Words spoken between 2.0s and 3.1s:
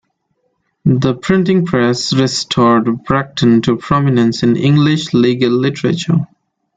restored